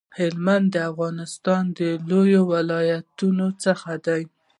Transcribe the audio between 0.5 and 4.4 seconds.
د افغانستان د لویو ولایتونو څخه دی